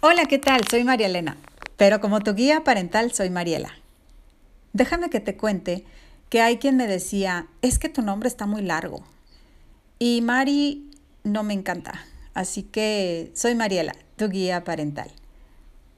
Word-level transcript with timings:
Hola, 0.00 0.26
¿qué 0.28 0.38
tal? 0.38 0.60
Soy 0.70 0.84
María 0.84 1.06
Elena, 1.06 1.38
pero 1.78 2.00
como 2.00 2.20
tu 2.20 2.34
guía 2.34 2.62
parental 2.62 3.10
soy 3.12 3.30
Mariela. 3.30 3.70
Déjame 4.74 5.08
que 5.08 5.20
te 5.20 5.36
cuente 5.36 5.84
que 6.28 6.42
hay 6.42 6.58
quien 6.58 6.76
me 6.76 6.86
decía, 6.86 7.46
es 7.62 7.78
que 7.78 7.88
tu 7.88 8.02
nombre 8.02 8.28
está 8.28 8.44
muy 8.44 8.60
largo. 8.60 9.02
Y 9.98 10.20
Mari 10.20 10.90
no 11.22 11.42
me 11.42 11.54
encanta, 11.54 12.04
así 12.34 12.64
que 12.64 13.32
soy 13.34 13.54
Mariela, 13.54 13.94
tu 14.16 14.28
guía 14.28 14.62
parental. 14.64 15.10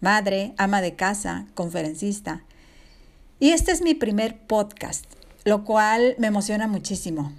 Madre, 0.01 0.55
ama 0.57 0.83
de 0.83 0.95
casa, 0.95 1.47
conferencista. 1.55 2.45
Y 3.41 3.51
este 3.51 3.73
es 3.73 3.83
mi 3.83 3.95
primer 3.95 4.39
podcast, 4.39 5.07
lo 5.45 5.65
cual 5.65 6.15
me 6.19 6.29
emociona 6.29 6.69
muchísimo. 6.69 7.33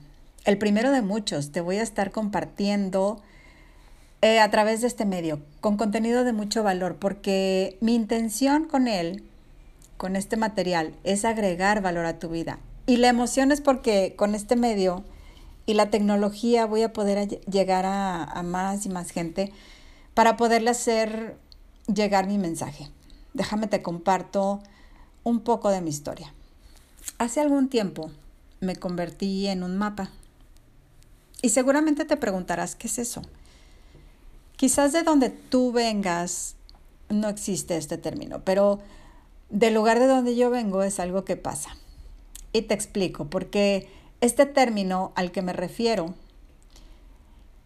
El 0.43 0.57
primero 0.57 0.91
de 0.91 1.01
muchos, 1.01 1.53
te 1.53 1.61
voy 1.61 1.77
a 1.77 1.83
estar 1.83 2.11
compartiendo 2.11 3.21
eh, 4.21 4.39
a 4.39 4.49
través 4.49 4.81
de 4.81 4.87
este 4.87 5.05
medio, 5.05 5.41
con 5.61 5.77
contenido 5.77 6.23
de 6.23 6.33
mucho 6.33 6.63
valor, 6.63 6.95
porque 6.95 7.77
mi 7.81 7.93
intención 7.93 8.65
con 8.65 8.87
él, 8.87 9.23
con 9.97 10.15
este 10.15 10.37
material, 10.37 10.93
es 11.03 11.25
agregar 11.25 11.81
valor 11.81 12.05
a 12.05 12.19
tu 12.19 12.29
vida. 12.29 12.59
Y 12.85 12.97
la 12.97 13.09
emoción 13.09 13.51
es 13.51 13.61
porque 13.61 14.15
con 14.15 14.33
este 14.33 14.55
medio 14.55 15.03
y 15.65 15.73
la 15.73 15.89
tecnología 15.89 16.65
voy 16.65 16.83
a 16.83 16.93
poder 16.93 17.27
llegar 17.45 17.85
a, 17.85 18.23
a 18.23 18.43
más 18.43 18.85
y 18.85 18.89
más 18.89 19.11
gente 19.11 19.51
para 20.13 20.37
poderle 20.37 20.71
hacer 20.71 21.37
llegar 21.93 22.27
mi 22.27 22.37
mensaje. 22.37 22.89
Déjame 23.33 23.67
te 23.67 23.81
comparto 23.81 24.61
un 25.23 25.41
poco 25.41 25.69
de 25.69 25.81
mi 25.81 25.89
historia. 25.89 26.33
Hace 27.19 27.41
algún 27.41 27.69
tiempo 27.69 28.09
me 28.61 28.75
convertí 28.75 29.47
en 29.47 29.63
un 29.63 29.77
mapa. 29.77 30.09
Y 31.41 31.49
seguramente 31.49 32.05
te 32.05 32.17
preguntarás, 32.17 32.75
¿qué 32.75 32.87
es 32.87 32.97
eso? 32.97 33.21
Quizás 34.57 34.91
de 34.91 35.03
donde 35.03 35.29
tú 35.29 35.71
vengas 35.71 36.55
no 37.09 37.29
existe 37.29 37.77
este 37.77 37.97
término, 37.97 38.41
pero 38.43 38.79
del 39.49 39.73
lugar 39.73 39.99
de 39.99 40.07
donde 40.07 40.35
yo 40.35 40.49
vengo 40.49 40.83
es 40.83 40.99
algo 40.99 41.23
que 41.23 41.37
pasa. 41.37 41.77
Y 42.53 42.63
te 42.63 42.73
explico, 42.73 43.25
porque 43.25 43.87
este 44.19 44.45
término 44.45 45.11
al 45.15 45.31
que 45.31 45.41
me 45.41 45.53
refiero 45.53 46.15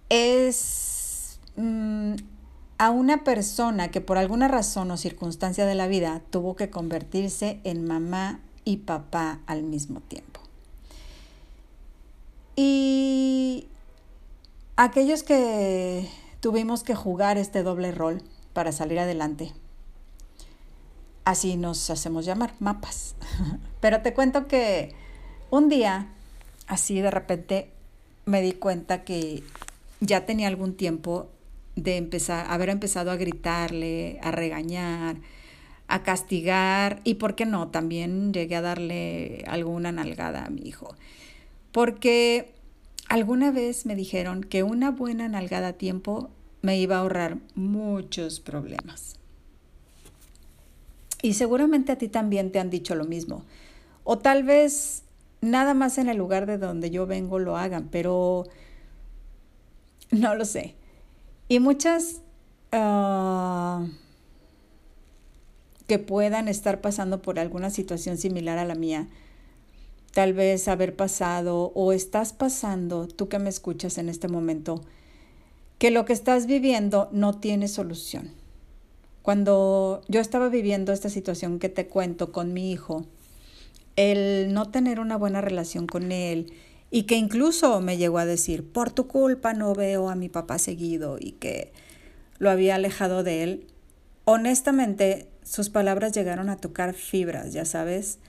es 0.09 1.39
mm, 1.56 2.16
a 2.78 2.89
una 2.89 3.23
persona 3.23 3.89
que 3.89 4.02
por 4.02 4.17
alguna 4.17 4.48
razón 4.48 4.92
o 4.92 4.98
circunstancia 4.98 5.66
de 5.66 5.76
la 5.76 5.88
vida 5.88 6.22
tuvo 6.30 6.55
que 6.55 6.70
convertirse 6.70 7.59
en 7.64 7.86
mamá 7.86 8.42
y 8.66 8.78
papá 8.78 9.39
al 9.45 9.64
mismo 9.64 10.02
tiempo. 10.02 10.42
Y 12.55 13.67
aquellos 14.76 15.23
que 15.23 16.09
tuvimos 16.42 16.84
que 16.84 16.95
jugar 16.95 17.38
este 17.38 17.64
doble 17.64 17.92
rol 17.92 18.22
para 18.52 18.73
salir 18.73 19.00
adelante. 19.00 19.53
Así 21.23 21.56
nos 21.56 21.89
hacemos 21.89 22.25
llamar, 22.25 22.56
mapas. 22.59 23.16
Pero 23.80 24.02
te 24.02 24.14
cuento 24.14 24.48
que 24.48 24.94
un 25.50 25.70
día, 25.70 26.09
así 26.67 27.00
de 27.00 27.11
repente, 27.11 27.72
me 28.25 28.42
di 28.42 28.53
cuenta 28.53 29.03
que 29.03 29.44
ya 30.00 30.25
tenía 30.25 30.48
algún 30.48 30.75
tiempo 30.75 31.30
de 31.75 31.98
empezar, 31.98 32.48
haber 32.50 32.70
empezado 32.70 33.11
a 33.11 33.16
gritarle, 33.16 34.20
a 34.23 34.31
regañar, 34.31 35.17
a 35.88 36.03
castigar 36.03 37.02
y, 37.03 37.16
¿por 37.16 37.36
qué 37.36 37.45
no? 37.45 37.67
También 37.67 38.33
llegué 38.33 38.55
a 38.55 38.61
darle 38.61 39.44
alguna 39.48 39.92
nalgada 39.92 40.45
a 40.45 40.50
mi 40.50 40.61
hijo. 40.64 40.95
Porque 41.72 42.53
Alguna 43.12 43.52
vez 43.52 43.86
me 43.86 43.94
dijeron 43.94 44.42
que 44.42 44.64
una 44.64 44.90
buena 44.90 45.28
nalgada 45.28 45.67
a 45.67 45.73
tiempo 45.73 46.30
me 46.62 46.80
iba 46.80 46.95
a 46.95 47.00
ahorrar 47.00 47.40
muchos 47.56 48.40
problemas. 48.40 49.17
Y 51.22 51.34
seguramente 51.34 51.92
a 51.92 51.98
ti 51.98 52.08
también 52.08 52.54
te 52.54 52.59
han 52.59 52.70
dicho 52.70 52.95
lo 52.95 53.04
mismo. 53.04 53.44
O 54.05 54.17
tal 54.17 54.44
vez 54.44 55.04
nada 55.42 55.73
más 55.73 55.98
en 55.98 56.08
el 56.08 56.16
lugar 56.16 56.45
de 56.45 56.58
donde 56.58 56.89
yo 56.89 57.05
vengo 57.05 57.38
lo 57.38 57.58
hagan, 57.58 57.89
pero 57.92 58.45
no 60.11 60.33
lo 60.36 60.45
sé. 60.45 60.76
Y 61.50 61.60
muchas 61.60 62.21
uh, 62.71 63.89
que 65.86 66.00
puedan 66.00 66.48
estar 66.48 66.80
pasando 66.80 67.21
por 67.21 67.39
alguna 67.39 67.71
situación 67.71 68.17
similar 68.17 68.58
a 68.58 68.64
la 68.64 68.76
mía, 68.76 69.10
tal 70.14 70.33
vez 70.33 70.67
haber 70.67 70.95
pasado 70.95 71.72
o 71.73 71.94
estás 71.94 72.33
pasando, 72.33 73.08
tú 73.08 73.30
que 73.30 73.39
me 73.39 73.49
escuchas 73.49 73.98
en 73.98 74.10
este 74.10 74.27
momento, 74.27 74.82
que 75.77 75.92
lo 75.92 76.05
que 76.05 76.14
estás 76.14 76.45
viviendo 76.45 77.10
no 77.11 77.39
tiene 77.39 77.67
solución. 77.67 78.32
Cuando 79.21 80.02
yo 80.08 80.20
estaba 80.20 80.50
viviendo 80.50 80.92
esta 80.94 81.10
situación 81.10 81.60
que 81.60 81.70
te 81.70 81.88
cuento 81.88 82.32
con 82.32 82.54
mi 82.54 82.71
hijo, 82.71 83.05
el 83.95 84.54
no 84.54 84.70
tener 84.70 85.00
una 85.00 85.17
buena 85.17 85.42
relación 85.42 85.88
con 85.88 86.11
él 86.11 86.54
y 86.89 87.04
que 87.04 87.16
incluso 87.16 87.80
me 87.82 87.98
llegó 87.98 88.17
a 88.17 88.26
decir, 88.26 88.70
por 88.70 88.92
tu 88.92 89.08
culpa 89.08 89.54
no 89.54 89.73
veo 89.73 90.10
a 90.10 90.16
mi 90.16 90.27
papá 90.27 90.60
seguido 90.60 91.17
y 91.20 91.33
que 91.33 91.71
lo 92.39 92.50
había 92.50 92.76
alejado 92.76 93.23
de 93.23 93.44
él, 93.44 93.67
honestamente 94.26 95.27
sus 95.44 95.70
palabras 95.70 96.14
llegaron 96.14 96.50
a 96.50 96.58
tocar 96.58 96.94
fibras, 96.94 97.54
ya 97.54 97.66
sabes, 97.66 98.20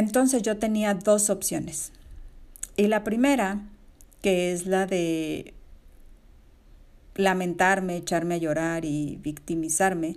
entonces 0.00 0.42
yo 0.42 0.56
tenía 0.56 0.94
dos 0.94 1.30
opciones. 1.30 1.92
Y 2.76 2.86
la 2.88 3.04
primera, 3.04 3.60
que 4.22 4.52
es 4.52 4.66
la 4.66 4.86
de 4.86 5.52
lamentarme, 7.14 7.96
echarme 7.96 8.36
a 8.36 8.38
llorar 8.38 8.86
y 8.86 9.18
victimizarme. 9.22 10.16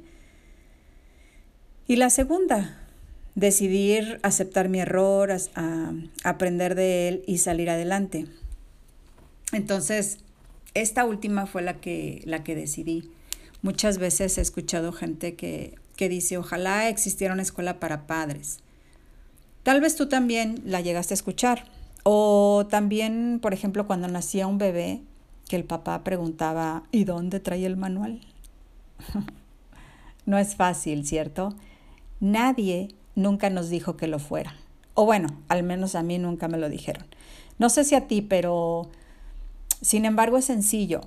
Y 1.85 1.97
la 1.97 2.09
segunda, 2.09 2.77
decidir 3.35 4.21
aceptar 4.23 4.69
mi 4.69 4.79
error, 4.79 5.29
aprender 6.23 6.75
de 6.75 7.09
él 7.09 7.23
y 7.27 7.39
salir 7.39 7.69
adelante. 7.69 8.27
Entonces, 9.51 10.19
esta 10.75 11.03
última 11.03 11.45
fue 11.45 11.61
la 11.61 11.81
que, 11.81 12.21
la 12.23 12.45
que 12.45 12.55
decidí. 12.55 13.11
Muchas 13.61 13.97
veces 13.97 14.37
he 14.37 14.41
escuchado 14.41 14.93
gente 14.93 15.35
que, 15.35 15.75
que 15.97 16.07
dice, 16.07 16.37
ojalá 16.37 16.87
existiera 16.87 17.33
una 17.33 17.43
escuela 17.43 17.81
para 17.81 18.07
padres. 18.07 18.59
Tal 19.63 19.81
vez 19.81 19.95
tú 19.95 20.07
también 20.07 20.61
la 20.65 20.81
llegaste 20.81 21.13
a 21.13 21.15
escuchar. 21.15 21.65
O 22.03 22.67
también, 22.69 23.39
por 23.41 23.53
ejemplo, 23.53 23.87
cuando 23.87 24.07
nacía 24.09 24.45
un 24.47 24.57
bebé, 24.57 25.01
que 25.47 25.55
el 25.55 25.63
papá 25.63 26.03
preguntaba, 26.03 26.83
¿y 26.91 27.05
dónde 27.05 27.39
trae 27.39 27.65
el 27.65 27.77
manual? 27.77 28.21
no 30.25 30.37
es 30.37 30.55
fácil, 30.55 31.05
¿cierto? 31.05 31.55
Nadie 32.19 32.89
nunca 33.15 33.49
nos 33.49 33.69
dijo 33.69 33.95
que 33.95 34.07
lo 34.07 34.19
fuera. 34.19 34.55
O 34.95 35.05
bueno, 35.05 35.27
al 35.47 35.63
menos 35.63 35.95
a 35.95 36.03
mí 36.03 36.19
nunca 36.19 36.47
me 36.47 36.57
lo 36.57 36.69
dijeron. 36.69 37.05
No 37.57 37.69
sé 37.69 37.83
si 37.83 37.95
a 37.95 38.07
ti, 38.07 38.21
pero 38.21 38.89
sin 39.81 40.05
embargo 40.05 40.37
es 40.37 40.45
sencillo. 40.45 41.01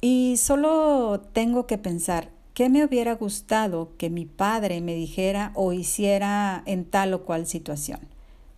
Y 0.00 0.36
solo 0.38 1.20
tengo 1.32 1.66
que 1.66 1.78
pensar, 1.78 2.30
¿Qué 2.56 2.70
me 2.70 2.82
hubiera 2.82 3.14
gustado 3.14 3.90
que 3.98 4.08
mi 4.08 4.24
padre 4.24 4.80
me 4.80 4.94
dijera 4.94 5.52
o 5.52 5.74
hiciera 5.74 6.62
en 6.64 6.86
tal 6.86 7.12
o 7.12 7.22
cual 7.22 7.46
situación? 7.46 8.00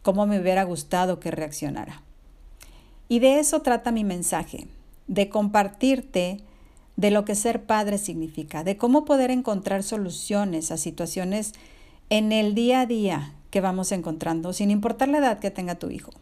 ¿Cómo 0.02 0.24
me 0.24 0.40
hubiera 0.40 0.62
gustado 0.62 1.18
que 1.18 1.32
reaccionara? 1.32 2.02
Y 3.08 3.18
de 3.18 3.40
eso 3.40 3.60
trata 3.60 3.90
mi 3.90 4.04
mensaje, 4.04 4.68
de 5.08 5.28
compartirte 5.28 6.44
de 6.94 7.10
lo 7.10 7.24
que 7.24 7.34
ser 7.34 7.64
padre 7.64 7.98
significa, 7.98 8.62
de 8.62 8.76
cómo 8.76 9.04
poder 9.04 9.32
encontrar 9.32 9.82
soluciones 9.82 10.70
a 10.70 10.76
situaciones 10.76 11.54
en 12.08 12.30
el 12.30 12.54
día 12.54 12.82
a 12.82 12.86
día 12.86 13.32
que 13.50 13.60
vamos 13.60 13.90
encontrando, 13.90 14.52
sin 14.52 14.70
importar 14.70 15.08
la 15.08 15.18
edad 15.18 15.40
que 15.40 15.50
tenga 15.50 15.74
tu 15.74 15.90
hijo. 15.90 16.12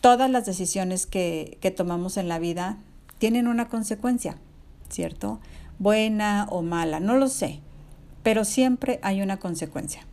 Todas 0.00 0.30
las 0.30 0.46
decisiones 0.46 1.06
que, 1.06 1.58
que 1.60 1.72
tomamos 1.72 2.16
en 2.18 2.28
la 2.28 2.38
vida 2.38 2.78
tienen 3.18 3.48
una 3.48 3.66
consecuencia, 3.66 4.38
¿cierto? 4.90 5.40
Buena 5.78 6.46
o 6.50 6.62
mala, 6.62 7.00
no 7.00 7.16
lo 7.16 7.28
sé, 7.28 7.60
pero 8.22 8.44
siempre 8.44 8.98
hay 9.02 9.22
una 9.22 9.38
consecuencia. 9.38 10.06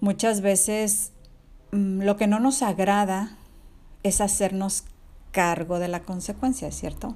Muchas 0.00 0.40
veces 0.40 1.12
mm, 1.72 2.02
lo 2.02 2.16
que 2.16 2.26
no 2.26 2.40
nos 2.40 2.62
agrada 2.62 3.36
es 4.02 4.20
hacernos 4.20 4.84
cargo 5.32 5.78
de 5.78 5.88
la 5.88 6.00
consecuencia, 6.00 6.70
¿cierto? 6.70 7.14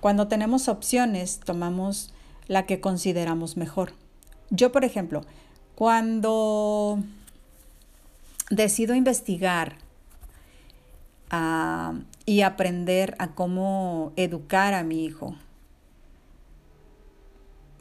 Cuando 0.00 0.28
tenemos 0.28 0.68
opciones, 0.68 1.40
tomamos 1.40 2.12
la 2.46 2.66
que 2.66 2.80
consideramos 2.80 3.56
mejor. 3.56 3.92
Yo, 4.50 4.72
por 4.72 4.84
ejemplo, 4.84 5.22
cuando 5.74 7.02
decido 8.50 8.94
investigar 8.94 9.76
ah, 11.30 11.94
y 12.24 12.42
aprender 12.42 13.14
a 13.18 13.34
cómo 13.34 14.12
educar 14.16 14.74
a 14.74 14.82
mi 14.82 15.04
hijo, 15.04 15.34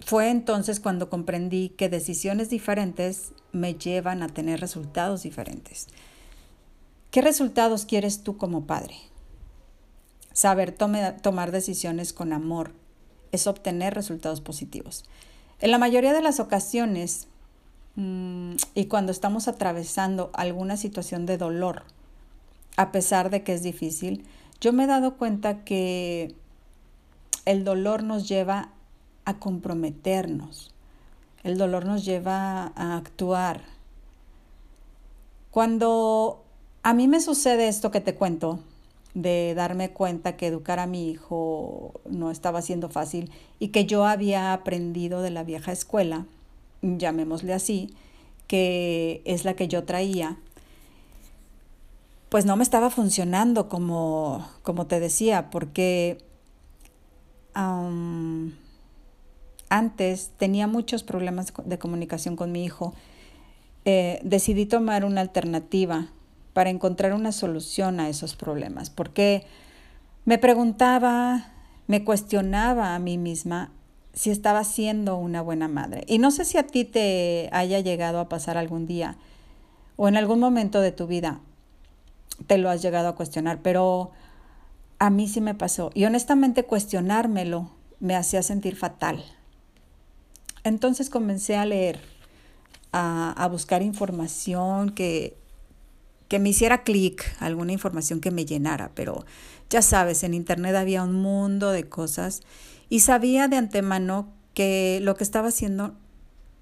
fue 0.07 0.30
entonces 0.30 0.80
cuando 0.80 1.09
comprendí 1.09 1.68
que 1.68 1.89
decisiones 1.89 2.50
diferentes 2.50 3.33
me 3.51 3.75
llevan 3.75 4.24
a 4.24 4.30
tener 4.30 4.62
resultados 4.62 5.24
diferentes. 5.24 5.88
¿Qué 7.12 7.21
resultados 7.21 7.86
quieres 7.86 8.24
tú 8.24 8.38
como 8.38 8.65
padre? 8.65 8.95
saber 10.38 10.71
tomar 10.71 11.51
decisiones 11.51 12.13
con 12.13 12.31
amor, 12.31 12.71
es 13.31 13.48
obtener 13.48 13.95
resultados 13.95 14.39
positivos. 14.39 15.04
En 15.59 15.71
la 15.71 15.80
mayoría 15.80 16.13
de 16.13 16.21
las 16.21 16.39
ocasiones, 16.39 17.27
mm, 17.95 18.51
y 18.75 18.86
cuando 18.86 19.12
estamos 19.12 19.48
atravesando 19.48 20.30
alguna 20.33 20.77
situación 20.77 21.25
de 21.25 21.39
dolor, 21.39 21.86
a 22.75 22.92
pesar 22.92 23.31
de 23.31 23.42
que 23.42 23.56
es 23.56 23.63
difícil, 23.63 24.25
yo 24.62 24.74
me 24.74 24.83
he 24.83 24.88
dado 24.88 25.18
cuenta 25.18 25.63
que 25.63 26.36
el 27.45 27.63
dolor 27.63 28.04
nos 28.04 28.30
lleva 28.30 28.69
a 29.27 29.39
comprometernos, 29.39 30.74
el 31.44 31.57
dolor 31.57 31.85
nos 31.85 32.06
lleva 32.06 32.71
a 32.75 32.95
actuar. 32.95 33.62
Cuando 35.51 36.45
a 36.81 36.94
mí 36.94 37.09
me 37.09 37.19
sucede 37.19 37.68
esto 37.68 37.91
que 37.91 38.00
te 38.00 38.15
cuento, 38.15 38.62
de 39.13 39.53
darme 39.53 39.89
cuenta 39.89 40.38
que 40.38 40.47
educar 40.47 40.79
a 40.79 40.88
mi 40.88 41.09
hijo 41.09 42.00
no 42.09 42.31
estaba 42.31 42.62
siendo 42.62 42.88
fácil 42.88 43.29
y 43.59 43.69
que 43.69 43.85
yo 43.85 44.06
había 44.06 44.53
aprendido 44.53 45.21
de 45.21 45.31
la 45.31 45.44
vieja 45.44 45.73
escuela, 45.73 46.25
llamémosle 46.81 47.53
así, 47.53 47.94
que 48.47 49.21
es 49.25 49.44
la 49.44 49.56
que 49.56 49.68
yo 49.68 49.83
traía, 49.83 50.38
pues 52.30 52.45
no 52.45 52.56
me 52.56 52.63
estaba 52.63 52.89
funcionando 52.89 53.68
como, 53.68 54.47
como 54.63 54.88
te 54.88 55.01
decía, 55.01 55.50
porque 55.50 56.23
antes 59.69 60.31
tenía 60.37 60.67
muchos 60.67 61.03
problemas 61.03 61.53
de 61.65 61.79
comunicación 61.79 62.35
con 62.35 62.51
mi 62.51 62.63
hijo. 62.63 62.93
Eh, 63.85 64.19
decidí 64.23 64.65
tomar 64.65 65.05
una 65.05 65.21
alternativa 65.21 66.07
para 66.53 66.69
encontrar 66.69 67.13
una 67.13 67.31
solución 67.31 67.99
a 67.99 68.09
esos 68.09 68.35
problemas, 68.35 68.89
porque 68.89 69.45
me 70.25 70.37
preguntaba, 70.37 71.51
me 71.87 72.03
cuestionaba 72.03 72.95
a 72.95 72.99
mí 72.99 73.17
misma 73.17 73.71
si 74.13 74.31
estaba 74.31 74.63
siendo 74.63 75.17
una 75.17 75.41
buena 75.41 75.67
madre. 75.67 76.03
Y 76.07 76.17
no 76.17 76.31
sé 76.31 76.43
si 76.43 76.57
a 76.57 76.65
ti 76.65 76.83
te 76.83 77.49
haya 77.51 77.79
llegado 77.79 78.19
a 78.19 78.27
pasar 78.27 78.57
algún 78.57 78.87
día 78.87 79.17
o 79.95 80.07
en 80.07 80.17
algún 80.17 80.39
momento 80.39 80.81
de 80.81 80.91
tu 80.91 81.07
vida 81.07 81.41
te 82.47 82.57
lo 82.57 82.69
has 82.69 82.81
llegado 82.81 83.07
a 83.09 83.15
cuestionar, 83.15 83.61
pero 83.61 84.11
a 84.99 85.09
mí 85.09 85.27
sí 85.27 85.41
me 85.41 85.53
pasó. 85.53 85.91
Y 85.93 86.05
honestamente 86.05 86.63
cuestionármelo 86.63 87.71
me 87.99 88.15
hacía 88.15 88.43
sentir 88.43 88.75
fatal. 88.75 89.23
Entonces 90.67 91.09
comencé 91.09 91.55
a 91.55 91.65
leer, 91.65 91.99
a, 92.91 93.31
a 93.31 93.47
buscar 93.47 93.81
información 93.81 94.91
que 94.91 95.37
que 96.27 96.39
me 96.39 96.49
hiciera 96.49 96.83
clic, 96.83 97.23
alguna 97.39 97.71
información 97.71 98.19
que 98.19 98.31
me 98.31 98.45
llenara, 98.45 98.91
pero 98.93 99.25
ya 99.69 99.81
sabes, 99.81 100.23
en 100.23 100.33
internet 100.33 100.75
había 100.75 101.03
un 101.03 101.13
mundo 101.13 101.71
de 101.71 101.87
cosas 101.87 102.41
y 102.89 103.01
sabía 103.01 103.47
de 103.47 103.57
antemano 103.57 104.29
que 104.53 104.99
lo 105.01 105.15
que 105.15 105.23
estaba 105.23 105.49
haciendo 105.49 105.95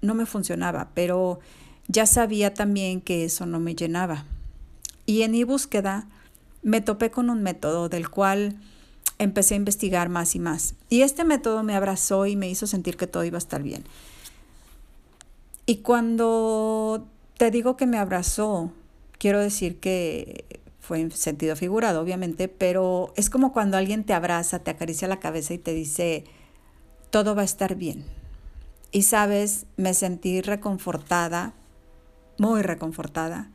no 0.02 0.14
me 0.14 0.26
funcionaba, 0.26 0.90
pero 0.94 1.40
ya 1.88 2.06
sabía 2.06 2.54
también 2.54 3.00
que 3.00 3.24
eso 3.24 3.46
no 3.46 3.58
me 3.58 3.74
llenaba. 3.74 4.24
Y 5.04 5.22
en 5.22 5.32
mi 5.32 5.44
búsqueda 5.44 6.08
me 6.62 6.80
topé 6.80 7.10
con 7.10 7.30
un 7.30 7.42
método 7.42 7.88
del 7.88 8.10
cual 8.10 8.56
empecé 9.18 9.54
a 9.54 9.58
investigar 9.58 10.08
más 10.08 10.34
y 10.34 10.38
más. 10.38 10.74
Y 10.88 11.02
este 11.02 11.24
método 11.24 11.62
me 11.62 11.74
abrazó 11.74 12.26
y 12.26 12.36
me 12.36 12.48
hizo 12.48 12.66
sentir 12.66 12.96
que 12.96 13.06
todo 13.06 13.24
iba 13.24 13.36
a 13.36 13.38
estar 13.38 13.62
bien. 13.62 13.84
Y 15.66 15.78
cuando 15.78 17.06
te 17.36 17.50
digo 17.50 17.76
que 17.76 17.86
me 17.86 17.98
abrazó, 17.98 18.72
quiero 19.18 19.40
decir 19.40 19.80
que 19.80 20.44
fue 20.80 21.00
en 21.00 21.10
sentido 21.10 21.56
figurado, 21.56 22.00
obviamente, 22.00 22.46
pero 22.48 23.12
es 23.16 23.28
como 23.28 23.52
cuando 23.52 23.76
alguien 23.76 24.04
te 24.04 24.14
abraza, 24.14 24.60
te 24.60 24.70
acaricia 24.70 25.08
la 25.08 25.18
cabeza 25.18 25.52
y 25.54 25.58
te 25.58 25.74
dice, 25.74 26.24
todo 27.10 27.34
va 27.34 27.42
a 27.42 27.46
estar 27.46 27.74
bien. 27.74 28.04
Y 28.92 29.02
sabes, 29.02 29.66
me 29.76 29.94
sentí 29.94 30.40
reconfortada, 30.42 31.54
muy 32.38 32.62
reconfortada. 32.62 33.50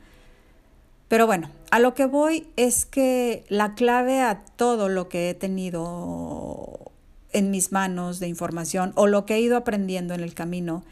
Pero 1.11 1.27
bueno, 1.27 1.51
a 1.71 1.79
lo 1.79 1.93
que 1.93 2.05
voy 2.05 2.47
es 2.55 2.85
que 2.85 3.43
la 3.49 3.75
clave 3.75 4.21
a 4.21 4.45
todo 4.45 4.87
lo 4.87 5.09
que 5.09 5.29
he 5.29 5.33
tenido 5.33 6.93
en 7.33 7.51
mis 7.51 7.73
manos 7.73 8.21
de 8.21 8.29
información 8.29 8.93
o 8.95 9.07
lo 9.07 9.25
que 9.25 9.35
he 9.35 9.41
ido 9.41 9.57
aprendiendo 9.57 10.13
en 10.13 10.21
el 10.21 10.33
camino 10.33 10.85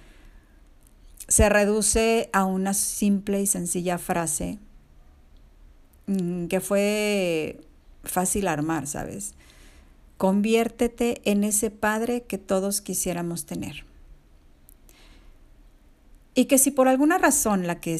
se 1.30 1.48
reduce 1.48 2.30
a 2.34 2.44
una 2.44 2.74
simple 2.74 3.42
y 3.42 3.48
sencilla 3.48 3.98
frase 3.98 4.60
mm, 6.08 6.48
que 6.48 6.60
fue 6.60 7.62
fácil 8.04 8.50
armar, 8.50 8.88
¿sabes? 8.88 9.36
Conviértete 10.18 11.22
en 11.24 11.46
ese 11.46 11.72
padre 11.72 12.24
que 12.24 12.38
todos 12.38 12.82
quisiéramos 12.82 13.46
tener. 13.46 13.86
Y 16.36 16.44
que 16.46 16.58
si 16.58 16.72
por 16.72 16.90
alguna 16.90 17.18
razón, 17.18 17.68
la 17.68 17.80
que 17.80 17.98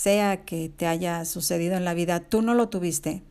sea 0.00 0.46
que 0.46 0.70
te 0.70 0.86
haya 0.86 1.26
sucedido 1.26 1.76
en 1.76 1.84
la 1.84 1.92
vida, 1.92 2.20
tú 2.20 2.40
no 2.40 2.54
lo 2.54 2.70
tuviste, 2.70 3.22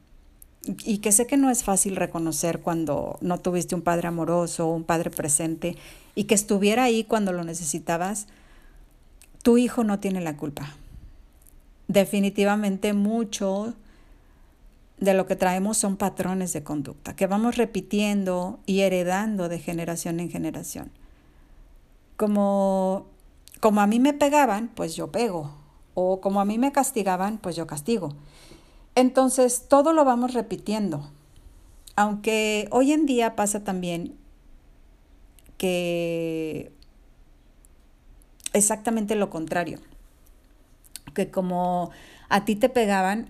y 0.85 0.99
que 0.99 1.11
sé 1.11 1.25
que 1.25 1.35
no 1.35 1.49
es 1.49 1.63
fácil 1.63 1.95
reconocer 1.95 2.59
cuando 2.59 3.17
no 3.21 3.39
tuviste 3.39 3.73
un 3.73 3.81
padre 3.81 4.07
amoroso, 4.07 4.67
un 4.67 4.83
padre 4.83 5.09
presente, 5.09 5.77
y 6.13 6.25
que 6.25 6.35
estuviera 6.35 6.83
ahí 6.83 7.03
cuando 7.03 7.33
lo 7.33 7.43
necesitabas, 7.43 8.27
tu 9.41 9.57
hijo 9.57 9.83
no 9.83 9.99
tiene 9.99 10.21
la 10.21 10.37
culpa. 10.37 10.75
Definitivamente 11.87 12.93
mucho 12.93 13.73
de 14.99 15.15
lo 15.15 15.25
que 15.25 15.35
traemos 15.35 15.75
son 15.75 15.97
patrones 15.97 16.53
de 16.53 16.61
conducta 16.61 17.15
que 17.15 17.25
vamos 17.25 17.57
repitiendo 17.57 18.59
y 18.67 18.81
heredando 18.81 19.49
de 19.49 19.57
generación 19.57 20.19
en 20.19 20.29
generación. 20.29 20.91
Como, 22.15 23.07
como 23.59 23.81
a 23.81 23.87
mí 23.87 23.99
me 23.99 24.13
pegaban, 24.13 24.69
pues 24.75 24.95
yo 24.95 25.11
pego. 25.11 25.58
O 26.01 26.21
como 26.21 26.39
a 26.39 26.45
mí 26.45 26.57
me 26.57 26.71
castigaban, 26.71 27.39
pues 27.39 27.57
yo 27.57 27.67
castigo. 27.67 28.13
Entonces, 28.95 29.65
todo 29.67 29.91
lo 29.91 30.05
vamos 30.05 30.33
repitiendo. 30.33 31.09
Aunque 31.97 32.69
hoy 32.71 32.93
en 32.93 33.05
día 33.05 33.35
pasa 33.35 33.65
también 33.65 34.15
que 35.57 36.71
exactamente 38.53 39.15
lo 39.15 39.29
contrario. 39.29 39.79
Que 41.13 41.29
como 41.29 41.91
a 42.29 42.45
ti 42.45 42.55
te 42.55 42.69
pegaban, 42.69 43.27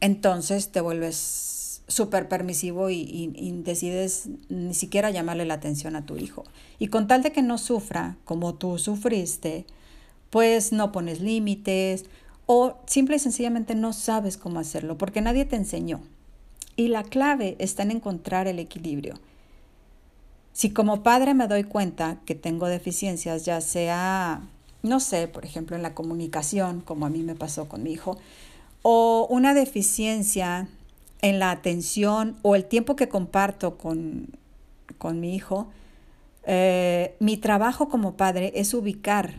entonces 0.00 0.70
te 0.70 0.80
vuelves 0.80 1.82
súper 1.88 2.28
permisivo 2.28 2.88
y, 2.88 3.32
decides 3.64 4.28
ni 4.48 4.74
siquiera 4.74 5.10
llamarle 5.10 5.44
la 5.44 5.54
atención 5.54 5.96
a 5.96 6.06
tu 6.06 6.16
hijo. 6.16 6.44
Y 6.78 6.86
con 6.86 7.08
tal 7.08 7.24
de 7.24 7.32
que 7.32 7.42
no 7.42 7.58
sufra 7.58 8.16
como 8.24 8.54
tú 8.54 8.78
sufriste, 8.78 9.66
pues 10.32 10.72
no 10.72 10.90
pones 10.90 11.20
límites 11.20 12.06
o 12.46 12.78
simple 12.86 13.16
y 13.16 13.20
sencillamente 13.20 13.76
no 13.76 13.92
sabes 13.92 14.36
cómo 14.36 14.58
hacerlo 14.58 14.98
porque 14.98 15.20
nadie 15.20 15.44
te 15.44 15.54
enseñó. 15.54 16.00
Y 16.74 16.88
la 16.88 17.04
clave 17.04 17.54
está 17.60 17.84
en 17.84 17.92
encontrar 17.92 18.48
el 18.48 18.58
equilibrio. 18.58 19.20
Si 20.52 20.70
como 20.70 21.04
padre 21.04 21.34
me 21.34 21.46
doy 21.46 21.62
cuenta 21.62 22.18
que 22.26 22.34
tengo 22.34 22.66
deficiencias, 22.66 23.44
ya 23.44 23.60
sea 23.60 24.42
no 24.82 24.98
sé, 25.00 25.28
por 25.28 25.44
ejemplo, 25.44 25.76
en 25.76 25.82
la 25.82 25.94
comunicación, 25.94 26.80
como 26.80 27.06
a 27.06 27.10
mí 27.10 27.22
me 27.22 27.34
pasó 27.34 27.68
con 27.68 27.82
mi 27.82 27.92
hijo, 27.92 28.18
o 28.82 29.26
una 29.30 29.54
deficiencia 29.54 30.68
en 31.22 31.38
la 31.38 31.52
atención 31.52 32.36
o 32.42 32.56
el 32.56 32.64
tiempo 32.64 32.96
que 32.96 33.08
comparto 33.08 33.78
con, 33.78 34.36
mi 35.14 35.34
hijo, 35.34 35.68
eh, 36.44 37.14
mi 37.20 37.36
trabajo 37.36 37.88
como 37.88 38.16
padre 38.16 38.52
es 38.56 38.74
ubicar 38.74 39.34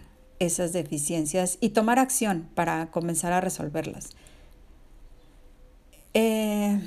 esas 0.45 0.73
deficiencias 0.73 1.57
y 1.61 1.69
tomar 1.69 1.99
acción 1.99 2.49
para 2.55 2.91
comenzar 2.91 3.33
a 3.33 3.41
resolverlas. 3.41 4.09
Eh, 6.13 6.79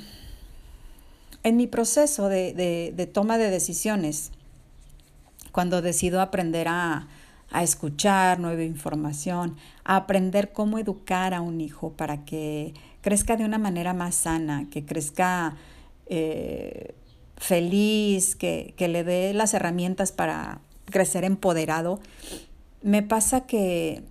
en 1.43 1.57
mi 1.57 1.67
proceso 1.67 2.29
de 2.29 3.09
toma 3.13 3.37
de 3.37 3.49
decisiones, 3.49 4.31
cuando 5.51 5.81
decido 5.81 6.21
aprender 6.21 6.67
a, 6.67 7.07
a 7.51 7.63
escuchar 7.63 8.39
nueva 8.39 8.63
información, 8.63 9.55
a 9.83 9.95
aprender 9.95 10.51
cómo 10.51 10.79
educar 10.79 11.33
a 11.33 11.41
un 11.41 11.61
hijo 11.61 11.93
para 11.93 12.25
que 12.25 12.73
crezca 13.01 13.37
de 13.37 13.45
una 13.45 13.57
manera 13.57 13.93
más 13.93 14.15
sana, 14.15 14.67
que 14.69 14.85
crezca 14.85 15.55
eh, 16.07 16.93
feliz, 17.37 18.35
que, 18.35 18.73
que 18.75 18.87
le 18.87 19.03
dé 19.03 19.33
las 19.33 19.53
herramientas 19.53 20.11
para 20.11 20.59
crecer 20.85 21.23
empoderado. 21.23 21.99
Me 22.81 23.03
pasa 23.03 23.47
que, 23.47 24.03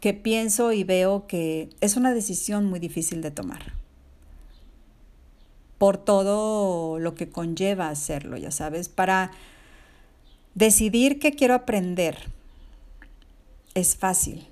que 0.00 0.14
pienso 0.14 0.72
y 0.72 0.84
veo 0.84 1.26
que 1.26 1.70
es 1.80 1.96
una 1.96 2.12
decisión 2.12 2.66
muy 2.66 2.80
difícil 2.80 3.22
de 3.22 3.30
tomar 3.30 3.74
por 5.78 5.96
todo 5.96 6.98
lo 6.98 7.14
que 7.14 7.30
conlleva 7.30 7.88
hacerlo, 7.88 8.36
ya 8.36 8.50
sabes, 8.50 8.90
para 8.90 9.30
Decidir 10.54 11.20
qué 11.20 11.32
quiero 11.32 11.54
aprender 11.54 12.18
es 13.74 13.94
fácil. 13.96 14.48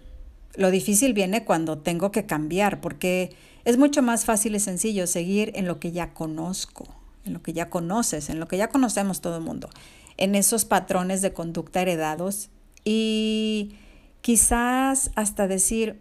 Lo 0.55 0.71
difícil 0.71 1.13
viene 1.13 1.45
cuando 1.45 1.79
tengo 1.79 2.13
que 2.13 2.25
cambiar, 2.25 2.81
porque 2.81 3.35
es 3.65 3.79
mucho 3.79 4.01
más 4.01 4.25
fácil 4.25 4.55
y 4.55 4.61
sencillo 4.61 5.07
seguir 5.09 5.53
en 5.57 5.67
lo 5.67 5.81
que 5.81 5.91
ya 5.91 6.15
conozco, 6.15 6.87
en 7.25 7.33
lo 7.33 7.43
que 7.43 7.53
ya 7.53 7.69
conoces, 7.69 8.31
en 8.31 8.39
lo 8.39 8.47
que 8.47 8.57
ya 8.57 8.69
conocemos 8.69 9.21
todo 9.21 9.37
el 9.39 9.43
mundo, 9.43 9.69
en 10.17 10.37
esos 10.37 10.65
patrones 10.65 11.21
de 11.21 11.33
conducta 11.33 11.83
heredados 11.83 12.49
y 12.85 13.75
quizás 14.21 15.11
hasta 15.15 15.49
decir, 15.49 16.01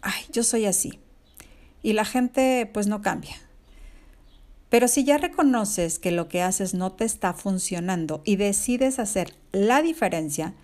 ay, 0.00 0.22
yo 0.32 0.42
soy 0.42 0.66
así. 0.66 0.98
Y 1.82 1.94
la 1.94 2.04
gente 2.04 2.70
pues 2.72 2.86
no 2.86 3.02
cambia. 3.02 3.36
Pero 4.68 4.88
si 4.88 5.04
ya 5.04 5.18
reconoces 5.18 5.98
que 5.98 6.12
lo 6.12 6.28
que 6.28 6.40
haces 6.40 6.72
no 6.72 6.92
te 6.92 7.04
está 7.04 7.34
funcionando 7.34 8.22
y 8.24 8.36
decides 8.36 8.98
hacer 8.98 9.34
la 9.52 9.82
diferencia, 9.82 10.54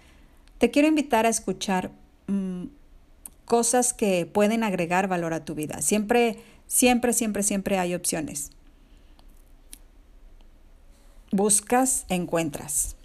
te 0.57 0.71
quiero 0.71 0.89
invitar 0.89 1.27
a 1.27 1.29
escuchar 1.29 1.91
mm, 2.27 2.65
cosas 3.45 3.93
que 3.93 4.25
pueden 4.27 4.65
agregar 4.65 5.09
valor 5.09 5.35
a 5.35 5.45
tu 5.45 5.55
vida. 5.55 5.83
Siempre, 5.83 6.39
siempre, 6.67 7.13
siempre, 7.13 7.43
siempre 7.43 7.79
hay 7.79 7.95
opciones. 7.95 8.51
Buscas, 11.31 12.07
encuentras. 12.09 12.97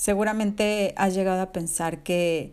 Seguramente 0.00 0.94
has 0.96 1.14
llegado 1.14 1.42
a 1.42 1.52
pensar 1.52 2.02
que, 2.02 2.52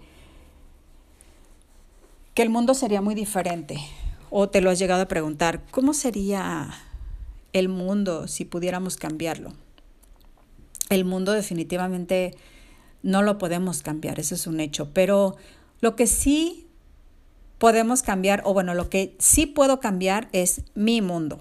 que 2.34 2.42
el 2.42 2.50
mundo 2.50 2.74
sería 2.74 3.02
muy 3.02 3.16
diferente. 3.16 3.80
O 4.30 4.50
te 4.50 4.60
lo 4.60 4.70
has 4.70 4.80
llegado 4.80 5.04
a 5.04 5.08
preguntar, 5.08 5.62
¿cómo 5.72 5.94
sería 5.94 6.70
el 7.54 7.70
mundo 7.70 8.28
si 8.28 8.44
pudiéramos 8.44 8.98
cambiarlo? 8.98 9.54
El 10.90 11.06
mundo 11.06 11.32
definitivamente 11.32 12.36
no 13.02 13.22
lo 13.22 13.38
podemos 13.38 13.82
cambiar, 13.82 14.20
eso 14.20 14.36
es 14.36 14.46
un 14.46 14.60
hecho, 14.60 14.92
pero 14.94 15.38
lo 15.80 15.96
que 15.96 16.06
sí 16.06 16.68
podemos 17.60 18.04
cambiar, 18.04 18.42
o 18.44 18.54
bueno, 18.54 18.74
lo 18.74 18.90
que 18.90 19.16
sí 19.20 19.46
puedo 19.46 19.80
cambiar 19.80 20.28
es 20.34 20.64
mi 20.76 21.02
mundo. 21.02 21.40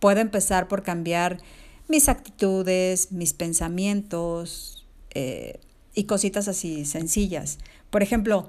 Puedo 0.00 0.20
empezar 0.20 0.66
por 0.66 0.82
cambiar 0.82 1.42
mis 1.88 2.08
actitudes, 2.08 3.12
mis 3.12 3.34
pensamientos 3.34 4.75
eh, 5.16 5.60
y 5.94 6.04
cositas 6.04 6.48
así 6.48 6.84
sencillas. 6.84 7.58
Por 7.90 8.02
ejemplo, 8.02 8.48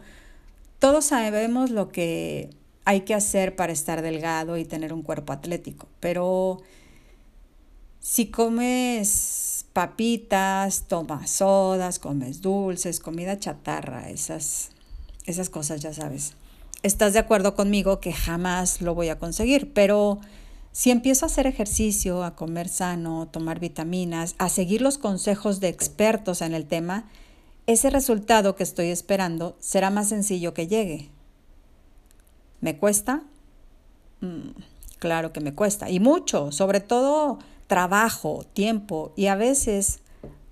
todos 0.80 1.06
sabemos 1.06 1.72
lo 1.72 1.90
que 1.90 2.50
hay 2.86 3.02
que 3.02 3.14
hacer 3.14 3.56
para 3.56 3.74
estar 3.74 4.02
delgado 4.02 4.58
y 4.58 4.66
tener 4.66 4.94
un 4.94 5.02
cuerpo 5.02 5.34
atlético, 5.34 5.88
pero 6.00 6.62
si 8.00 8.28
comes 8.28 9.66
papitas, 9.74 10.88
tomas 10.88 11.30
sodas, 11.30 12.00
comes 12.00 12.42
dulces, 12.42 13.00
comida 13.00 13.40
chatarra, 13.40 14.10
esas, 14.10 14.70
esas 15.26 15.50
cosas 15.50 15.82
ya 15.82 15.94
sabes 15.94 16.34
estás 16.84 17.14
de 17.14 17.20
acuerdo 17.20 17.56
conmigo 17.56 18.00
que 18.00 18.14
jamás 18.14 18.82
lo 18.82 18.96
voy 18.96 19.10
a 19.10 19.20
conseguir, 19.20 19.74
pero 19.74 20.20
si 20.78 20.92
empiezo 20.92 21.26
a 21.26 21.30
hacer 21.30 21.48
ejercicio, 21.48 22.24
a 22.24 22.36
comer 22.36 22.70
sano, 22.70 23.28
tomar 23.32 23.60
vitaminas, 23.60 24.36
a 24.38 24.48
seguir 24.48 24.84
los 24.84 25.00
consejos 25.00 25.60
de 25.60 25.70
expertos 25.70 26.44
en 26.44 26.54
el 26.54 26.68
tema, 26.68 27.06
ese 27.66 27.90
resultado 27.90 28.56
que 28.56 28.62
estoy 28.62 28.90
esperando 28.90 29.58
será 29.60 29.90
más 29.90 30.10
sencillo 30.10 30.54
que 30.54 30.68
llegue. 30.68 31.10
¿Me 32.62 32.78
cuesta? 32.78 33.24
Mm, 34.22 34.50
claro 35.00 35.34
que 35.34 35.40
me 35.40 35.56
cuesta. 35.56 35.90
Y 35.90 36.00
mucho, 36.00 36.52
sobre 36.52 36.80
todo 36.80 37.40
trabajo, 37.66 38.46
tiempo 38.54 39.14
y 39.16 39.26
a 39.28 39.36
veces 39.36 40.02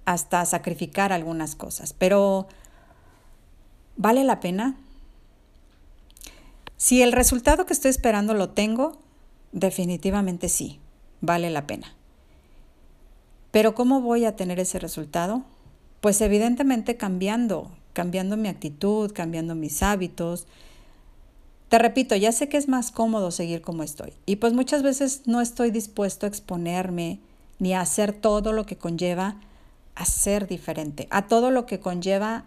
hasta 0.05 0.43
sacrificar 0.45 1.13
algunas 1.13 1.53
cosas. 1.53 1.93
Pero, 1.93 2.47
¿vale 3.95 4.23
la 4.23 4.39
pena? 4.39 4.75
Si 6.77 7.03
el 7.03 7.11
resultado 7.11 7.67
que 7.67 7.73
estoy 7.73 7.91
esperando 7.91 8.33
lo 8.33 8.49
tengo, 8.49 9.04
definitivamente 9.55 10.49
sí, 10.49 10.79
vale 11.21 11.49
la 11.49 11.65
pena. 11.65 11.95
Pero 13.51 13.73
¿cómo 13.73 14.01
voy 14.01 14.25
a 14.25 14.35
tener 14.35 14.59
ese 14.59 14.77
resultado? 14.79 15.43
Pues 16.01 16.19
evidentemente 16.21 16.97
cambiando, 16.97 17.71
cambiando 17.93 18.35
mi 18.37 18.49
actitud, 18.49 19.11
cambiando 19.13 19.55
mis 19.55 19.81
hábitos. 19.81 20.45
Te 21.69 21.79
repito, 21.79 22.15
ya 22.17 22.33
sé 22.33 22.49
que 22.49 22.57
es 22.57 22.67
más 22.67 22.91
cómodo 22.91 23.31
seguir 23.31 23.61
como 23.61 23.81
estoy. 23.81 24.13
Y 24.25 24.35
pues 24.35 24.51
muchas 24.51 24.83
veces 24.83 25.21
no 25.25 25.39
estoy 25.39 25.71
dispuesto 25.71 26.25
a 26.25 26.29
exponerme 26.29 27.19
ni 27.57 27.73
a 27.73 27.79
hacer 27.79 28.11
todo 28.11 28.51
lo 28.51 28.65
que 28.65 28.77
conlleva 28.77 29.37
a 29.95 30.05
ser 30.05 30.47
diferente, 30.47 31.07
a 31.11 31.27
todo 31.27 31.49
lo 31.49 31.65
que 31.65 31.79
conlleva 31.79 32.43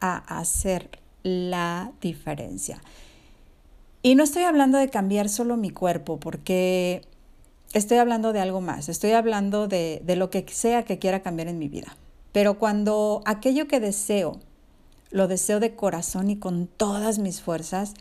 a 0.00 0.16
hacer 0.40 0.90
la 1.22 1.92
diferencia. 2.00 2.82
Y 4.02 4.14
no 4.14 4.24
estoy 4.24 4.44
hablando 4.44 4.78
de 4.78 4.88
cambiar 4.88 5.28
solo 5.28 5.56
mi 5.56 5.70
cuerpo, 5.70 6.18
porque 6.18 7.02
estoy 7.74 7.98
hablando 7.98 8.32
de 8.32 8.40
algo 8.40 8.60
más, 8.60 8.88
estoy 8.88 9.12
hablando 9.12 9.68
de, 9.68 10.02
lo 10.16 10.30
que 10.30 10.46
sea 10.48 10.84
que 10.84 10.98
quiera 10.98 11.22
cambiar 11.22 11.48
en 11.48 11.58
mi 11.58 11.68
vida. 11.68 11.96
Pero 12.32 12.58
cuando 12.58 13.22
aquello 13.26 13.68
que 13.68 13.80
deseo, 13.80 14.40
lo 15.10 15.28
deseo 15.28 15.60
de 15.60 15.74
corazón 15.74 16.30
y 16.30 16.36
con 16.36 16.66
todas 16.66 17.18
mis 17.18 17.42
fuerzas, 17.42 17.94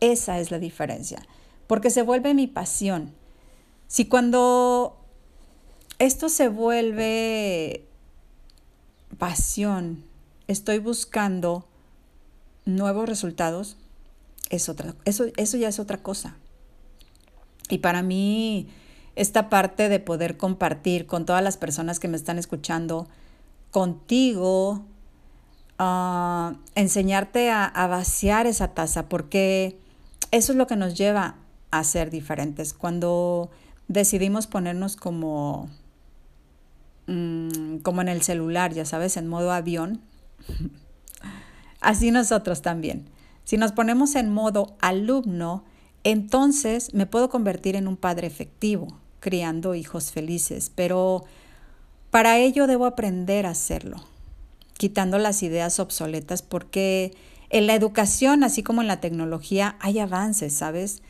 esa 0.00 0.40
es 0.40 0.50
la 0.50 0.58
diferencia, 0.58 1.22
porque 1.66 1.90
se 1.90 2.02
vuelve 2.02 2.34
mi 2.34 2.46
pasión. 2.46 3.14
Si 3.86 4.06
cuando 4.06 4.98
esto 5.98 6.28
se 6.28 6.48
vuelve 6.48 7.86
pasión, 9.18 10.04
estoy 10.48 10.78
buscando 10.78 11.64
nuevos 12.66 13.08
resultados, 13.08 13.76
es 14.50 14.68
otra, 14.68 14.94
eso, 15.04 15.26
eso 15.36 15.56
ya 15.56 15.68
es 15.68 15.78
otra 15.78 15.98
cosa. 15.98 16.36
Y 17.68 17.78
para 17.78 18.02
mí, 18.02 18.68
esta 19.16 19.48
parte 19.48 19.88
de 19.88 20.00
poder 20.00 20.36
compartir 20.36 21.06
con 21.06 21.24
todas 21.24 21.42
las 21.42 21.56
personas 21.56 22.00
que 22.00 22.08
me 22.08 22.16
están 22.16 22.38
escuchando, 22.38 23.08
contigo, 23.70 24.84
ah, 25.78 26.54
enseñarte 26.74 27.50
a, 27.50 27.86
vaciar 27.86 28.46
esa 28.46 28.68
taza, 28.68 29.08
porque 29.08 29.78
eso 30.30 30.52
es 30.52 30.58
lo 30.58 30.66
que 30.66 30.76
nos 30.76 30.94
lleva 30.94 31.36
a 31.70 31.84
ser 31.84 32.10
diferentes. 32.10 32.74
Cuando 32.74 33.50
decidimos 33.88 34.46
ponernos 34.46 34.96
como, 34.96 35.70
mm, 37.06 37.78
como 37.78 38.00
en 38.02 38.08
el 38.08 38.22
celular, 38.22 38.72
ya 38.72 38.84
sabes, 38.84 39.16
en 39.16 39.28
modo 39.28 39.52
avión, 39.52 40.00
así 41.80 42.10
nosotros 42.10 42.62
también. 42.62 43.08
Si 43.50 43.56
nos 43.56 43.72
ponemos 43.72 44.14
en 44.14 44.32
modo 44.32 44.76
alumno, 44.80 45.64
entonces 46.04 46.94
me 46.94 47.06
puedo 47.06 47.28
convertir 47.28 47.74
en 47.74 47.88
un 47.88 47.96
padre 47.96 48.28
efectivo, 48.28 49.00
criando 49.18 49.74
hijos 49.74 50.12
felices, 50.12 50.70
pero 50.72 51.24
para 52.12 52.38
ello 52.38 52.68
debo 52.68 52.86
aprender 52.86 53.46
a 53.46 53.50
hacerlo, 53.50 53.96
quitando 54.78 55.18
las 55.18 55.42
ideas 55.42 55.80
obsoletas, 55.80 56.42
porque 56.42 57.16
en 57.48 57.66
la 57.66 57.74
educación, 57.74 58.44
así 58.44 58.62
como 58.62 58.82
en 58.82 58.86
la 58.86 59.00
tecnología, 59.00 59.74
hay 59.80 59.98
avances, 59.98 60.52
¿sabes? 60.52 61.02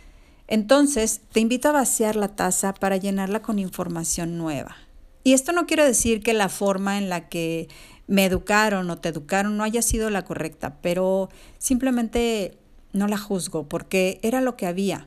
Entonces, 0.48 1.20
te 1.32 1.40
invito 1.40 1.68
a 1.68 1.72
vaciar 1.72 2.16
la 2.16 2.28
taza 2.28 2.72
para 2.72 2.96
llenarla 2.96 3.42
con 3.42 3.58
información 3.58 4.38
nueva. 4.38 4.76
Y 5.24 5.34
esto 5.34 5.52
no 5.52 5.66
quiere 5.66 5.84
decir 5.84 6.22
que 6.22 6.32
la 6.32 6.48
forma 6.48 6.96
en 6.96 7.10
la 7.10 7.28
que 7.28 7.68
me 8.10 8.24
educaron 8.24 8.90
o 8.90 8.98
te 8.98 9.08
educaron 9.08 9.56
no 9.56 9.62
haya 9.62 9.82
sido 9.82 10.10
la 10.10 10.24
correcta, 10.24 10.78
pero 10.82 11.30
simplemente 11.58 12.58
no 12.92 13.06
la 13.06 13.16
juzgo 13.16 13.68
porque 13.68 14.18
era 14.22 14.40
lo 14.40 14.56
que 14.56 14.66
había. 14.66 15.06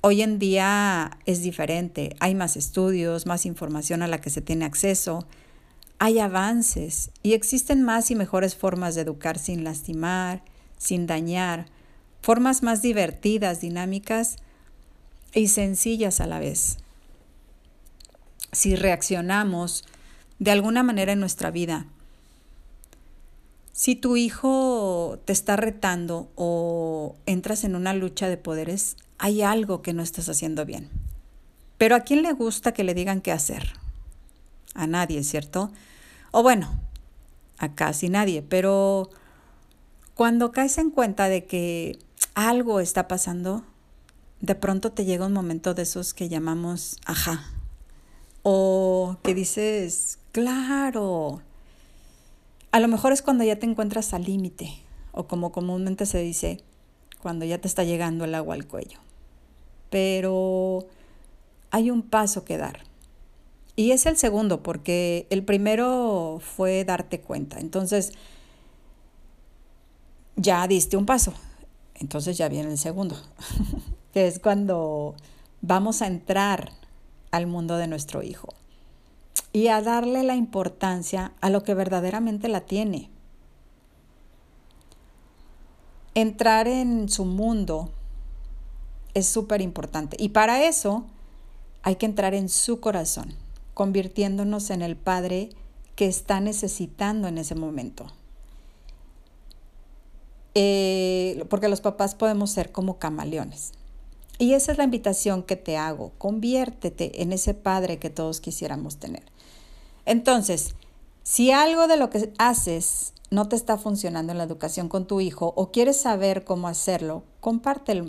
Hoy 0.00 0.22
en 0.22 0.38
día 0.38 1.18
es 1.26 1.42
diferente, 1.42 2.14
hay 2.20 2.36
más 2.36 2.56
estudios, 2.56 3.26
más 3.26 3.46
información 3.46 4.02
a 4.02 4.06
la 4.06 4.20
que 4.20 4.30
se 4.30 4.40
tiene 4.40 4.64
acceso, 4.64 5.26
hay 5.98 6.20
avances 6.20 7.10
y 7.24 7.32
existen 7.32 7.82
más 7.82 8.12
y 8.12 8.14
mejores 8.14 8.54
formas 8.54 8.94
de 8.94 9.00
educar 9.00 9.36
sin 9.36 9.64
lastimar, 9.64 10.44
sin 10.78 11.08
dañar, 11.08 11.66
formas 12.22 12.62
más 12.62 12.80
divertidas, 12.80 13.60
dinámicas 13.60 14.36
y 15.34 15.48
sencillas 15.48 16.20
a 16.20 16.28
la 16.28 16.38
vez. 16.38 16.76
Si 18.52 18.76
reaccionamos 18.76 19.82
de 20.38 20.50
alguna 20.50 20.82
manera 20.82 21.12
en 21.12 21.20
nuestra 21.20 21.50
vida. 21.50 21.86
Si 23.72 23.94
tu 23.94 24.16
hijo 24.16 25.18
te 25.24 25.32
está 25.32 25.56
retando 25.56 26.30
o 26.34 27.16
entras 27.26 27.64
en 27.64 27.76
una 27.76 27.92
lucha 27.92 28.28
de 28.28 28.38
poderes, 28.38 28.96
hay 29.18 29.42
algo 29.42 29.82
que 29.82 29.92
no 29.92 30.02
estás 30.02 30.28
haciendo 30.28 30.64
bien. 30.64 30.88
Pero 31.78 31.94
¿a 31.94 32.00
quién 32.00 32.22
le 32.22 32.32
gusta 32.32 32.72
que 32.72 32.84
le 32.84 32.94
digan 32.94 33.20
qué 33.20 33.32
hacer? 33.32 33.74
A 34.74 34.86
nadie, 34.86 35.22
¿cierto? 35.24 35.70
O 36.30 36.42
bueno, 36.42 36.80
a 37.58 37.74
casi 37.74 38.08
nadie, 38.08 38.42
pero 38.42 39.10
cuando 40.14 40.52
caes 40.52 40.78
en 40.78 40.90
cuenta 40.90 41.28
de 41.28 41.44
que 41.44 41.98
algo 42.34 42.80
está 42.80 43.08
pasando, 43.08 43.64
de 44.40 44.54
pronto 44.54 44.92
te 44.92 45.04
llega 45.04 45.26
un 45.26 45.32
momento 45.32 45.74
de 45.74 45.82
esos 45.82 46.14
que 46.14 46.28
llamamos 46.28 46.96
ajá. 47.04 47.44
O 48.48 49.16
que 49.24 49.34
dices, 49.34 50.20
Claro. 50.36 51.40
A 52.70 52.78
lo 52.78 52.88
mejor 52.88 53.12
es 53.14 53.22
cuando 53.22 53.42
ya 53.42 53.58
te 53.58 53.64
encuentras 53.64 54.12
al 54.12 54.24
límite, 54.24 54.70
o 55.12 55.26
como 55.26 55.50
comúnmente 55.50 56.04
se 56.04 56.18
dice, 56.18 56.60
cuando 57.22 57.46
ya 57.46 57.56
te 57.56 57.66
está 57.66 57.84
llegando 57.84 58.26
el 58.26 58.34
agua 58.34 58.54
al 58.54 58.66
cuello. 58.66 58.98
Pero 59.88 60.84
hay 61.70 61.90
un 61.90 62.02
paso 62.02 62.44
que 62.44 62.58
dar. 62.58 62.80
Y 63.76 63.92
es 63.92 64.04
el 64.04 64.18
segundo, 64.18 64.62
porque 64.62 65.26
el 65.30 65.42
primero 65.42 66.38
fue 66.42 66.84
darte 66.84 67.22
cuenta. 67.22 67.58
Entonces, 67.58 68.12
ya 70.36 70.68
diste 70.68 70.98
un 70.98 71.06
paso. 71.06 71.32
Entonces 71.94 72.36
ya 72.36 72.50
viene 72.50 72.72
el 72.72 72.78
segundo, 72.78 73.16
que 74.12 74.26
es 74.26 74.38
cuando 74.38 75.14
vamos 75.62 76.02
a 76.02 76.08
entrar 76.08 76.72
al 77.30 77.46
mundo 77.46 77.76
de 77.76 77.86
nuestro 77.86 78.22
hijo 78.22 78.48
y 79.52 79.68
a 79.68 79.80
darle 79.80 80.22
la 80.22 80.36
importancia 80.36 81.32
a 81.40 81.50
lo 81.50 81.62
que 81.62 81.74
verdaderamente 81.74 82.48
la 82.48 82.60
tiene. 82.60 83.10
Entrar 86.14 86.68
en 86.68 87.08
su 87.08 87.24
mundo 87.24 87.90
es 89.14 89.26
súper 89.26 89.60
importante 89.60 90.16
y 90.20 90.30
para 90.30 90.64
eso 90.64 91.06
hay 91.82 91.96
que 91.96 92.06
entrar 92.06 92.34
en 92.34 92.48
su 92.48 92.80
corazón, 92.80 93.34
convirtiéndonos 93.72 94.70
en 94.70 94.82
el 94.82 94.96
padre 94.96 95.50
que 95.94 96.06
está 96.06 96.40
necesitando 96.40 97.28
en 97.28 97.38
ese 97.38 97.54
momento. 97.54 98.06
Eh, 100.54 101.44
porque 101.50 101.68
los 101.68 101.80
papás 101.80 102.14
podemos 102.14 102.50
ser 102.50 102.72
como 102.72 102.98
camaleones. 102.98 103.72
Y 104.38 104.52
esa 104.52 104.72
es 104.72 104.78
la 104.78 104.84
invitación 104.84 105.42
que 105.42 105.56
te 105.56 105.76
hago, 105.76 106.12
conviértete 106.18 107.22
en 107.22 107.32
ese 107.32 107.54
padre 107.54 107.98
que 107.98 108.10
todos 108.10 108.40
quisiéramos 108.40 108.98
tener. 108.98 109.22
Entonces, 110.04 110.74
si 111.22 111.52
algo 111.52 111.88
de 111.88 111.96
lo 111.96 112.10
que 112.10 112.32
haces 112.38 113.14
no 113.30 113.48
te 113.48 113.56
está 113.56 113.78
funcionando 113.78 114.32
en 114.32 114.38
la 114.38 114.44
educación 114.44 114.88
con 114.88 115.06
tu 115.06 115.20
hijo 115.20 115.52
o 115.56 115.72
quieres 115.72 116.00
saber 116.00 116.44
cómo 116.44 116.68
hacerlo, 116.68 117.24
compártelo, 117.40 118.06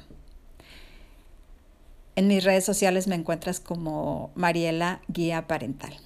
En 2.16 2.28
mis 2.28 2.44
redes 2.44 2.64
sociales 2.64 3.08
me 3.08 3.16
encuentras 3.16 3.60
como 3.60 4.32
Mariela 4.36 5.02
Guía 5.08 5.48
Parental. 5.48 5.98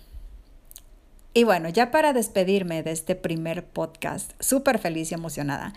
Y 1.33 1.43
bueno, 1.43 1.69
ya 1.69 1.91
para 1.91 2.13
despedirme 2.13 2.81
de 2.81 2.91
este 2.91 3.15
primer 3.15 3.65
podcast, 3.65 4.31
súper 4.39 4.79
feliz 4.79 5.11
y 5.11 5.15
emocionada, 5.15 5.73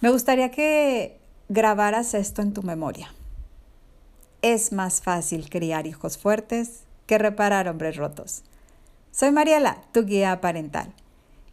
me 0.00 0.10
gustaría 0.10 0.50
que 0.50 1.18
grabaras 1.48 2.14
esto 2.14 2.42
en 2.42 2.52
tu 2.52 2.62
memoria. 2.62 3.14
Es 4.42 4.72
más 4.72 5.00
fácil 5.00 5.48
criar 5.48 5.86
hijos 5.86 6.18
fuertes 6.18 6.82
que 7.06 7.18
reparar 7.18 7.68
hombres 7.68 7.96
rotos. 7.96 8.42
Soy 9.12 9.32
Mariela, 9.32 9.80
tu 9.92 10.04
guía 10.04 10.40
parental. 10.40 10.92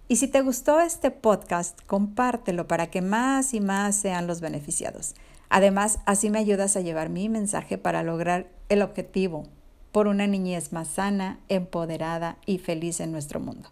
Y 0.08 0.18
si 0.18 0.28
te 0.28 0.42
gustó 0.42 0.80
este 0.82 1.10
podcast, 1.10 1.80
compártelo 1.88 2.68
para 2.68 2.88
que 2.88 3.02
más 3.02 3.54
y 3.54 3.62
más 3.62 3.96
sean 3.96 4.28
los 4.28 4.42
beneficiados. 4.42 5.16
Además, 5.50 6.00
así 6.06 6.30
me 6.30 6.40
ayudas 6.40 6.76
a 6.76 6.82
llevar 6.82 7.10
mi 7.10 7.30
mensaje 7.30 7.78
para 7.78 8.04
lograr 8.04 8.48
el 8.70 8.82
objetivo 8.82 9.44
por 9.92 10.08
una 10.08 10.28
niñez 10.28 10.74
más 10.74 10.90
sana, 10.90 11.40
empoderada 11.48 12.38
y 12.46 12.58
feliz 12.58 13.00
en 13.00 13.12
nuestro 13.12 13.40
mundo. 13.40 13.70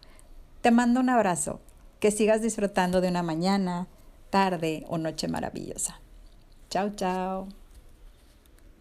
Te 0.61 0.71
mando 0.71 1.01
un 1.01 1.09
abrazo, 1.09 1.59
que 1.99 2.11
sigas 2.11 2.41
disfrutando 2.41 3.01
de 3.01 3.09
una 3.09 3.23
mañana, 3.23 3.87
tarde 4.29 4.85
o 4.87 4.97
noche 4.97 5.27
maravillosa. 5.27 5.99
Chao, 6.69 6.91
chao. 6.91 7.62